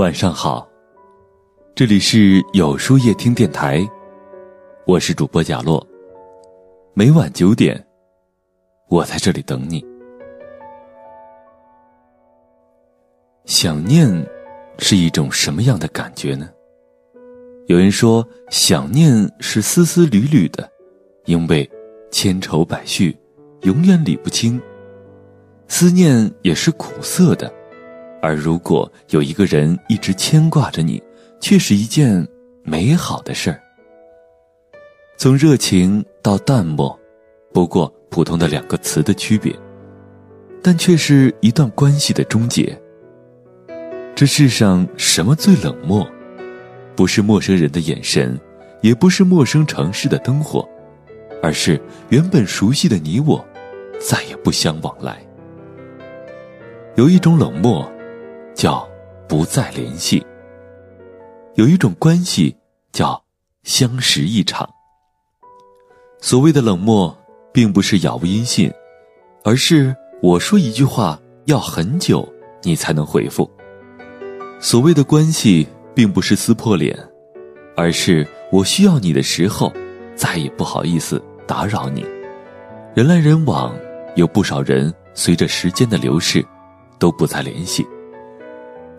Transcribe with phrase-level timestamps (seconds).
[0.00, 0.66] 晚上好，
[1.74, 3.86] 这里是有书夜听电台，
[4.86, 5.86] 我是主播贾洛。
[6.94, 7.86] 每晚九点，
[8.88, 9.84] 我在这里等你。
[13.44, 14.08] 想念
[14.78, 16.48] 是一种什么样的感觉呢？
[17.66, 20.66] 有人说，想念是丝丝缕缕的，
[21.26, 21.70] 因为
[22.10, 23.14] 千愁百绪，
[23.64, 24.58] 永远理不清。
[25.68, 27.52] 思念也是苦涩的。
[28.22, 31.02] 而如果有一个人一直牵挂着你，
[31.40, 32.26] 却是一件
[32.62, 33.60] 美好的事儿。
[35.16, 36.98] 从热情到淡漠，
[37.52, 39.54] 不过普通的两个词的区别，
[40.62, 42.78] 但却是一段关系的终结。
[44.14, 46.06] 这世上什么最冷漠？
[46.94, 48.38] 不是陌生人的眼神，
[48.82, 50.68] 也不是陌生城市的灯火，
[51.42, 53.42] 而是原本熟悉的你我，
[53.98, 55.18] 再也不相往来。
[56.96, 57.90] 有一种冷漠。
[58.60, 58.86] 叫
[59.26, 60.22] 不再联系。
[61.54, 62.54] 有一种关系
[62.92, 63.18] 叫
[63.62, 64.68] 相识一场。
[66.20, 67.16] 所谓的冷漠，
[67.54, 68.70] 并不是杳无音信，
[69.44, 72.30] 而是我说一句话要很久
[72.62, 73.50] 你才能回复。
[74.60, 76.94] 所谓的关系，并不是撕破脸，
[77.74, 79.72] 而是我需要你的时候，
[80.14, 82.04] 再也不好意思打扰你。
[82.94, 83.74] 人来人往，
[84.16, 86.44] 有不少人随着时间的流逝，
[86.98, 87.86] 都不再联系。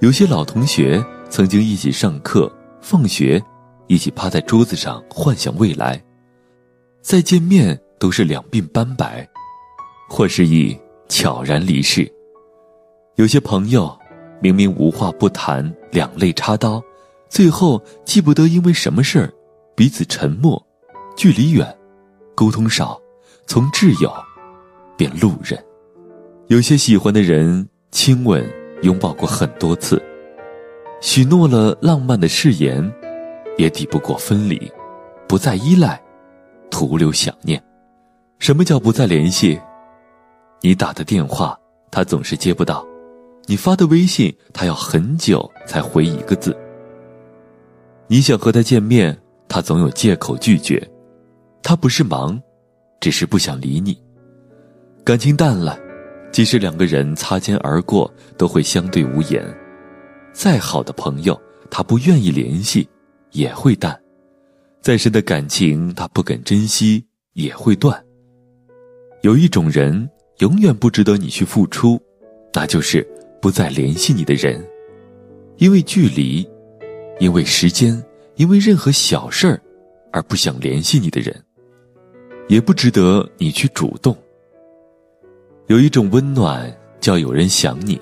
[0.00, 3.42] 有些老同学曾经一起上课、放学，
[3.86, 6.02] 一起趴在桌子上幻想未来，
[7.02, 9.28] 再见面都是两鬓斑白，
[10.08, 10.74] 或是已
[11.06, 12.10] 悄然离世。
[13.16, 13.94] 有些朋友
[14.40, 16.82] 明明无话不谈，两肋插刀，
[17.28, 19.30] 最后记不得因为什么事儿，
[19.76, 20.66] 彼此沉默，
[21.14, 21.76] 距离远，
[22.34, 22.98] 沟通少，
[23.46, 24.10] 从挚友
[24.96, 25.62] 变路人。
[26.46, 28.59] 有些喜欢的人亲吻。
[28.82, 30.02] 拥抱过很多次，
[31.00, 32.90] 许诺了浪漫的誓言，
[33.58, 34.70] 也抵不过分离，
[35.28, 36.00] 不再依赖，
[36.70, 37.62] 徒留想念。
[38.38, 39.60] 什么叫不再联系？
[40.62, 41.58] 你打的电话
[41.90, 42.86] 他总是接不到，
[43.46, 46.56] 你发的微信他要很久才回一个字。
[48.06, 49.16] 你想和他见面，
[49.46, 50.82] 他总有借口拒绝，
[51.62, 52.40] 他不是忙，
[52.98, 53.96] 只是不想理你。
[55.04, 55.78] 感情淡了。
[56.32, 59.44] 即使两个人擦肩而过，都会相对无言。
[60.32, 61.38] 再好的朋友，
[61.70, 62.88] 他不愿意联系，
[63.32, 63.92] 也会淡；
[64.80, 68.00] 再深的感情，他不肯珍惜，也会断。
[69.22, 70.08] 有一种人，
[70.38, 72.00] 永远不值得你去付出，
[72.54, 73.06] 那就是
[73.42, 74.64] 不再联系你的人，
[75.58, 76.48] 因为距离，
[77.18, 78.02] 因为时间，
[78.36, 79.60] 因为任何小事儿，
[80.12, 81.44] 而不想联系你的人，
[82.48, 84.16] 也不值得你去主动。
[85.70, 87.96] 有一种温暖叫有人想你，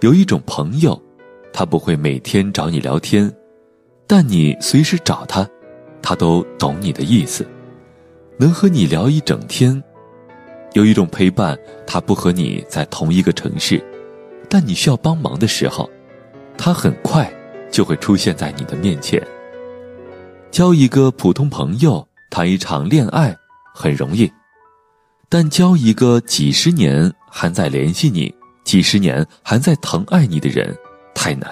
[0.00, 0.98] 有一种朋友，
[1.52, 3.30] 他不会每天找你聊天，
[4.06, 5.46] 但你随时找他，
[6.00, 7.46] 他都懂你的意思，
[8.38, 9.84] 能和你聊一整天。
[10.72, 11.54] 有一种陪伴，
[11.86, 13.78] 他不和你在同一个城市，
[14.48, 15.90] 但你需要帮忙的时候，
[16.56, 17.30] 他很快
[17.70, 19.22] 就会出现在你的面前。
[20.50, 23.36] 交一个普通朋友，谈一场恋爱
[23.74, 24.32] 很容易。
[25.28, 28.32] 但交一个几十年还在联系你、
[28.64, 30.74] 几十年还在疼爱你的人，
[31.14, 31.50] 太难。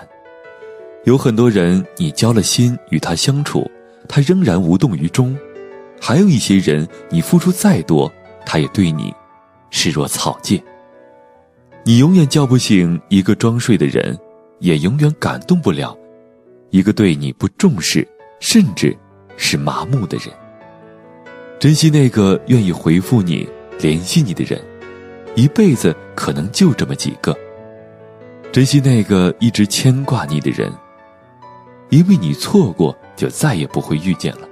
[1.05, 3.69] 有很多人，你交了心与他相处，
[4.09, 5.37] 他仍然无动于衷；
[6.01, 8.11] 还有一些人，你付出再多，
[8.47, 9.13] 他也对你
[9.71, 10.63] 视若草芥。
[11.83, 14.17] 你永远叫不醒一个装睡的人，
[14.61, 15.95] 也永远感动不了
[16.71, 18.07] 一个对你不重视，
[18.41, 18.97] 甚至
[19.37, 20.29] 是麻木的人。
[21.59, 23.49] 珍惜那个愿意回复你。
[23.79, 24.61] 联系你的人，
[25.35, 27.37] 一辈子可能就这么几个。
[28.53, 30.73] 珍惜那个一直牵挂你的人，
[31.91, 34.49] 因为你错过就再也不会遇见了。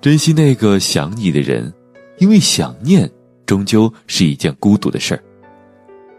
[0.00, 1.72] 珍惜那个想你的人，
[2.18, 3.10] 因为想念
[3.44, 5.22] 终究是一件孤独的事儿。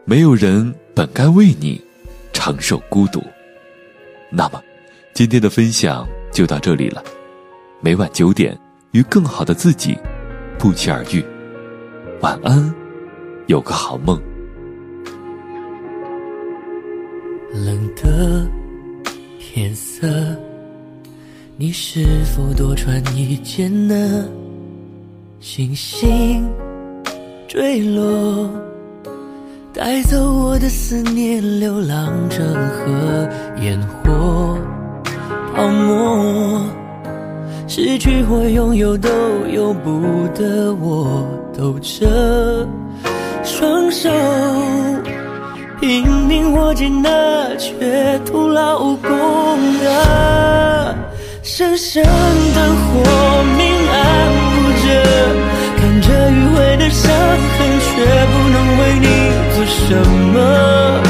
[0.05, 1.81] 没有人本该为你
[2.31, 3.21] 承受孤独。
[4.29, 4.61] 那么，
[5.13, 7.03] 今天的分享就到这里了。
[7.81, 8.57] 每晚九点，
[8.91, 9.97] 与更好的自己
[10.59, 11.25] 不期而遇。
[12.21, 12.73] 晚安，
[13.45, 14.19] 有个好梦。
[17.53, 18.47] 冷的
[19.39, 20.07] 天色，
[21.57, 24.25] 你是否多穿一件呢？
[25.39, 26.43] 星星
[27.47, 28.49] 坠落，
[29.71, 33.29] 带走我的思念，流浪成河，
[33.61, 34.57] 烟火
[35.53, 36.65] 泡沫。
[37.67, 39.09] 失去或拥有都
[39.53, 41.27] 由不得，我
[41.57, 42.67] 抖着
[43.43, 44.07] 双手，
[45.81, 49.09] 拼命握紧那却徒劳无功
[49.87, 50.93] 啊，
[51.41, 53.01] 生生灯火
[53.57, 53.97] 明暗
[54.53, 54.85] 无着，
[55.77, 57.87] 看着余晖的伤痕，却
[58.27, 59.07] 不能为你
[59.55, 59.97] 做什
[60.33, 61.06] 么。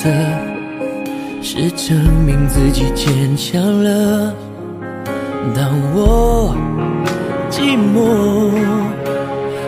[0.00, 0.08] 色
[1.42, 4.32] 是证明自己坚强了。
[5.56, 6.54] 当我
[7.50, 8.52] 寂寞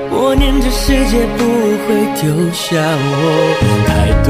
[0.09, 1.43] 默念这世界不
[1.83, 3.11] 会丢下我。
[3.89, 3.91] 太
[4.23, 4.29] 多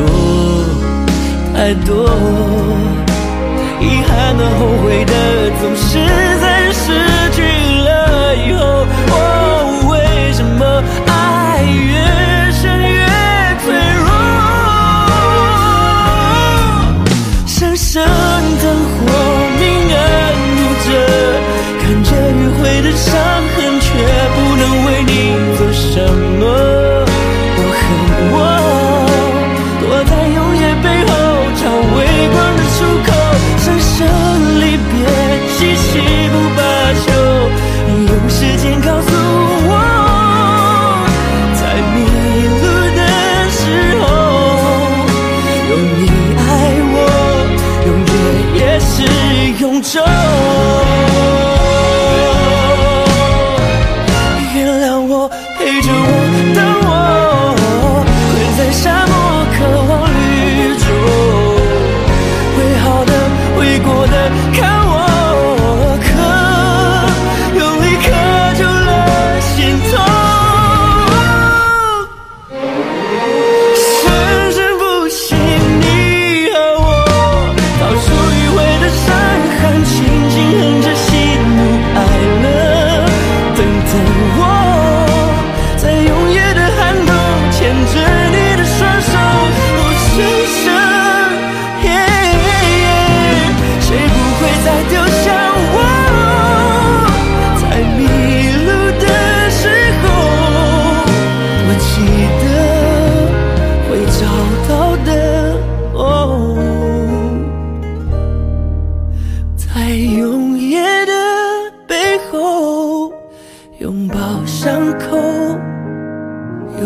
[1.52, 2.08] 太多
[3.82, 5.14] 遗憾的后悔的
[5.61, 5.99] 总是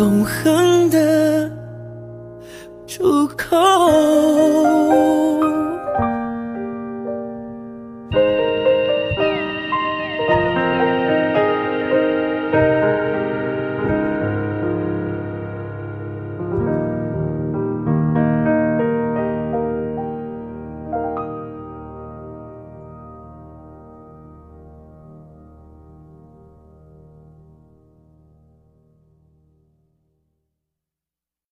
[0.04, 1.50] 永恒的
[2.86, 5.23] 出口。